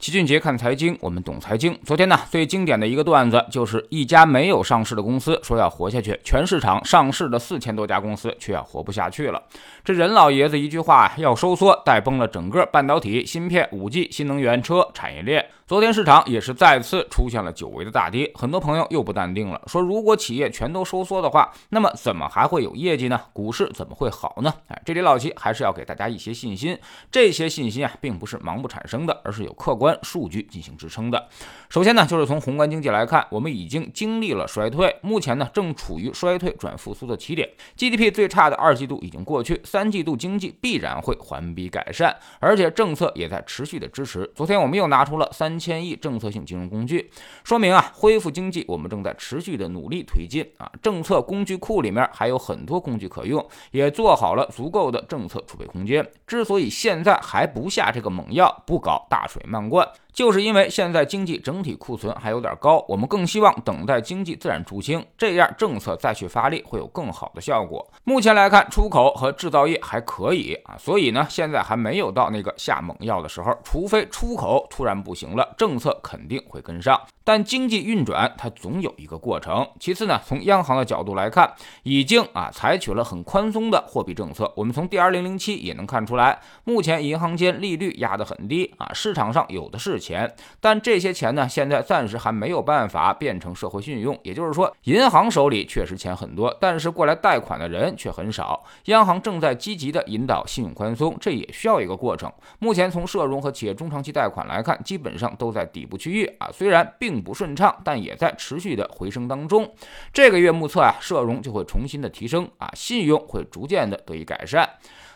[0.00, 1.78] 齐俊杰看财经，我们懂财经。
[1.84, 9.42] 昨天呢，最经典的一个段子就是一家没有上市的公司说要活下去，全市场上市的四千多家公司却要活不下去了。
[9.84, 15.44] 这任老爷子一句话要收缩，带崩了整个半导体、芯片、五 G、新能源车产业链。
[15.66, 23.20] 昨天市场也是再次出现了久违的大跌，很多朋友又不淡定了，说如果企业全都收缩的话，那么怎么还会有业绩呢？
[23.32, 24.52] 股市怎么会好呢？
[24.66, 26.76] 哎，这里老齐还是要给大家一些信心，
[27.12, 31.28] 这些信心啊，并不是盲目产生的，而是有客观数据进行支撑的。
[31.68, 44.28] 首先呢，就是从宏观经济来看，我们已经经历了衰退，目前呢正处于衰退转复苏的起点，GDP 最差的二季度已经过去，三季度经济必然会环比改善，而且政策也在持续的支持。
[44.34, 45.60] 昨天我们又拿出了三。
[45.60, 47.10] 千亿政策性金融工具，
[47.44, 56.10] 说明啊，恢复经济我们正在持续的努力推进啊，政策工具库里面还有很多工具可用，也做好了足够的政策储备空间。
[56.26, 59.79] 之所以现在还不下这个猛药，不搞大水漫灌。
[59.80, 67.90] what 就是因为现在经济整体库存还有点高，我们更希望等待经济自然出清，这样政策再去发力会有更好的效果。
[68.04, 77.00] 目前来看，出口和制造业还可以啊，所以呢，现在还没有到那个下猛药的时候，除非出口突然不行了，政策肯定会跟上。
[77.24, 79.66] 但经济运转它总有一个过程。
[79.78, 81.50] 其次呢，从央行的角度来看，
[81.82, 84.52] 已经啊采取了很宽松的货币政策。
[84.54, 90.09] 我们从 D 二零零七也能看出来，目前银行间利率压得很低啊，市场上有的是钱。
[90.10, 94.18] 钱但这些钱呢，现在暂时还没有办法变成社会信用。
[94.24, 98.64] 也就是说，银行手里确实钱很多，但是过来贷款的人却很少。
[98.86, 102.32] 央行正在积极的引导信用宽松，这也需要一个过程。
[102.58, 107.20] 目前从社融和企业中长期贷款来看，基本上都在底部区域啊，虽然并。
[107.20, 109.70] 不顺畅，但也在持续的回升当中。
[110.10, 114.66] 这个月目测啊，社融就会重新的提升啊，信用会逐渐的得以改善。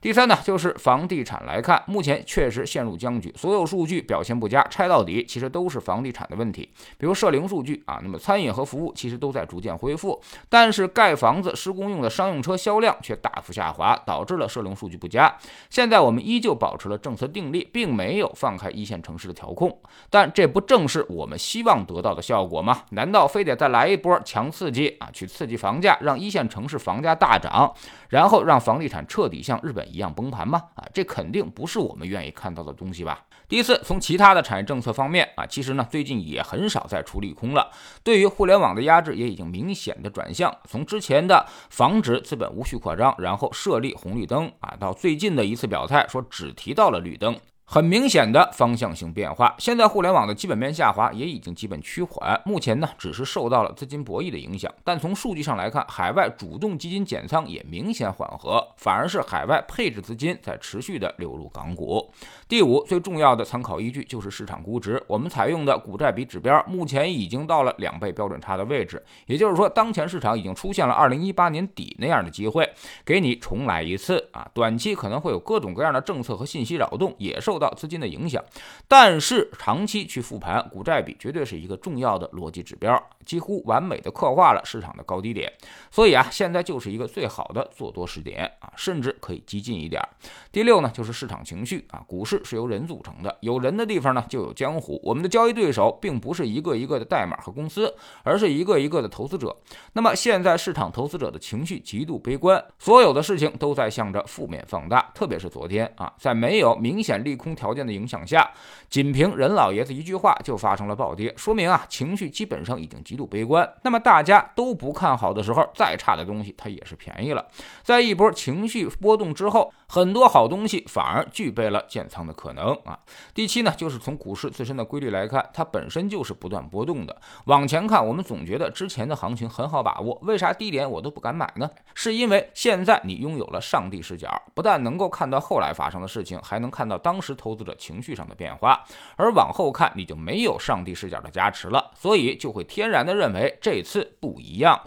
[0.00, 6.66] 第三呢，就是房地产来看，目前确实陷入僵局，所有数据表现不佳，拆到底其实都是房地产的问题。
[6.96, 15.36] 比如社零数据啊，那么餐饮和服务其实都在逐渐恢复，但是盖房子施工用的商用车销量却大幅下滑，导致了社零数据不佳。
[15.68, 19.78] 现在我们依旧保持了政策定力，并没有放开一线城市的调控，
[20.08, 22.84] 但这不正是我们希望得到的效果吗？
[22.92, 27.70] 难道非得再来一波强刺激啊，去刺激房价，让一线城市房价大涨，
[28.08, 29.89] 然后让房地产彻底像日本？
[29.90, 30.62] 一样崩盘吗？
[30.74, 33.24] 啊，这肯定不是我们愿意看到的东西吧。
[33.48, 37.68] 第四，从其他的产业政策方面啊，其实呢，最近也很少再出利空了。
[38.04, 47.36] 对于互联网的压制也已经明显的转向，从之前的防止资本无序扩张，然后设立红绿灯啊，到最近的一次表态说只提到了绿灯。
[47.72, 62.12] 很明显的方向性变化，现在互联网的基本面下滑也已经基本趋缓，目前呢只是受到了资金博弈的影响，但从数据上来看，海外主动基金减仓也明显缓和，反而是海外配置资金在持续的流入港股。
[62.48, 72.68] 第五，最重要的参考依据就是市场估值，我们采用的股债比指标目前已经到了两倍标准差的位置，也就是说，当前市场已经出现了二零一八年底那样的机会，
[73.04, 74.50] 给你重来一次啊！
[74.52, 77.59] 短期可能会有各种各样的政策和信息扰动，也受。
[77.60, 78.42] 到资金的影响，
[78.88, 85.52] 但是长期去复盘股债比绝对是一个重要的逻辑指标，几乎完美的刻画了市场的高低点。
[85.90, 90.02] 所以啊，现在就是一个最好的做多时点啊，甚至可以激进一点。
[90.50, 95.00] 第六呢，就是市场情绪啊，股市是由人组成的，有人的地方呢就有江湖。
[95.04, 99.54] 我们的交易对手并不是一个一个的代码和公司，而是一个一个的投资者。
[99.92, 108.50] 那么现在市场投资者的情绪极度悲观，所有的事情都在向着负面放大，特别是昨天啊，在没有明显利空条件的影响下，
[108.88, 113.68] 仅凭任老爷子一句话就发生了暴跌，说明啊情绪基本上已经极度悲观。
[113.82, 117.46] 那么大家都不看好的时候，再差的东西它也是便宜了。
[117.82, 122.96] 在一波情绪波动之后，很多好东西反而具备了建仓的可能啊。
[123.34, 127.20] 第七呢，就是从股市自身的规律来看，它本身就是不断波动的。
[127.46, 131.68] 往前看，我们总觉得之前的行情很好把握，为啥低点我都不敢买呢？
[131.94, 137.34] 是因为现在你拥有了上帝视角，不但能够看到后来发生的事情，还能看到当时。
[137.40, 138.84] 投资者情绪上的变化，
[139.16, 144.78] 而往后看你就没有上帝视角的加持了，所以就会天然的认为这次不一样，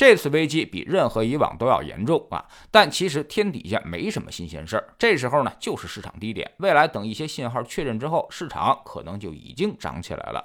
[0.00, 2.42] 这次危机比任何以往都要严重啊！
[2.70, 10.42] 但其实天底下没什么新鲜事儿，这时候呢就是市场低点，未来等一些信号确认之后，市场可能就已经涨起来了。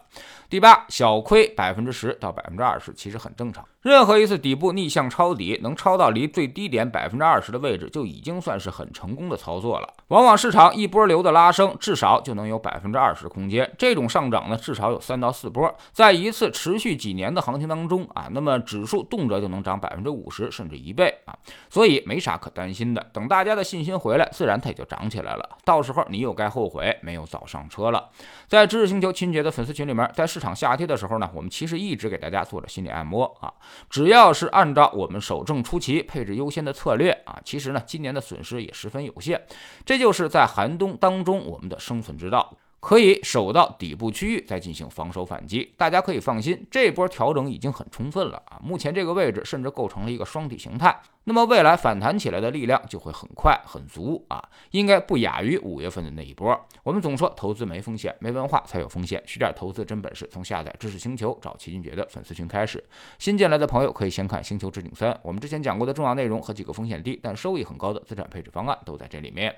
[0.49, 3.65] 第八，小亏百分之十到百分之二十其实很正常。
[3.85, 9.87] 任何一次底部逆向抄底，能抄到离最低点百分之二十的位置，就已经算是很成功的操作了。
[10.07, 13.71] 往往市场一波流的拉升，至少就能有百分之二十空间。
[13.77, 15.71] 这种上涨呢，至少有三到四波。
[15.91, 21.37] 在一次持续几年的行情当中啊，那么指数动辄就能涨百分之五十，甚至一倍啊，
[21.69, 23.05] 所以没啥可担心的。
[23.13, 25.47] 等大家的信心回来，自然它也就涨起来了。
[25.63, 28.09] 到时候你又该后悔没有早上车了。
[28.47, 33.53] 在知识星球秦姐的粉丝群里面，在市场下跌的时候呢，我们其实一直给大家做着心理按摩啊。
[33.89, 39.45] 只要是按照我们守正出奇、配置优先的策略啊，其实呢，今年的损失也十分有限。
[39.85, 42.55] 这就是在寒冬当中我们的生存之道。
[42.85, 48.61] 可以守到底部区域再进行防守反击，大家可以放心，这波调整已经很充分了啊！
[48.61, 56.55] 目前这个位置甚至构成了一个双底形态，那么未来反弹起来的力量就会很快很足啊，应该不亚于五月份的那一波。
[56.83, 62.83] 我们总说投资没风险，没文化才有风险，学点投资真本事，从下载知识星球找齐俊杰的粉丝群开始。
[63.17, 69.55] 新进来的朋友可以先看《星球置顶三》，我们之前讲过的重要内容和几个风险低但收益很高的资产配置方案都在这里面。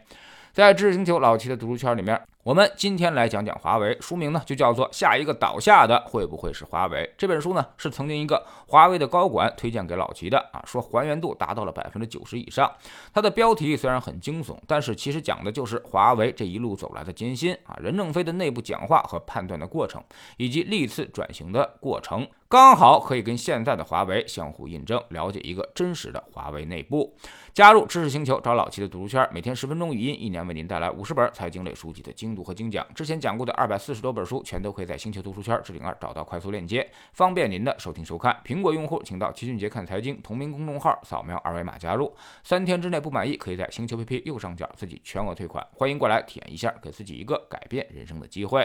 [0.53, 6.99] 在知识星球老齐的读书圈里面，我们今天来讲讲华为，书名呢就叫做《下一个倒下的会不会是华为》。
[7.17, 12.71] 这本书呢是曾经一个华为的高管推荐给老齐的啊，说还原度达到了百分之九十以上。
[13.13, 20.01] 它的标题虽然很惊悚，但是其实讲的就是华为这一路走来的艰辛啊，任正非的内部讲话和判断的过程，
[20.38, 22.25] 以及历次转型的过程。
[22.50, 27.13] 刚好可以跟现在的华为相互印证，了解一个真实的华为内部。
[27.53, 32.86] 加入知识星球，找老齐的读书圈，每天十分钟语音，一年为您带来五十本财经类书籍的精读和精讲。
[32.94, 38.39] 之前讲过的二百四十多本书，全都可以在星球读书圈置顶二找到快速链接，方便您的收听收看。
[38.45, 42.16] 苹果用户请到齐俊杰看财经同名公众号，扫描二维码加入。
[42.44, 45.66] 三天之内不满意，可以在星球 APP 右上角自己全额退款。
[45.74, 48.63] 欢迎过来体验一下，给自己一个改变人生的机会。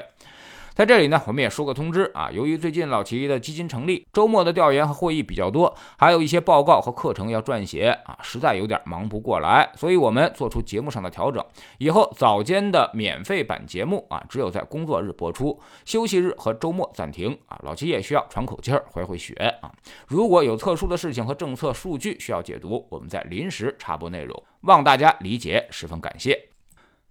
[0.74, 11.44] 在这里呢，我们也说个通知啊，由于最近老齐的基金成立，周末的调研和会议比较多，还有一些报告和课程要撰写啊，实在有点忙不过来，所以我们做出节目上的调整，
[11.76, 17.60] 以后早间的免费版节目啊，只有在工作日播出，休息日和周末暂停啊。
[17.62, 19.70] 老齐也需要喘口气儿，回回血啊。
[20.08, 26.51] 如果有特殊的事情和政策数据需要解读，我们再临时插播内容，望大家理解，十分感谢。